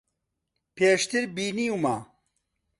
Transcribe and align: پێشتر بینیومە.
پێشتر 0.77 1.23
بینیومە. 1.35 1.97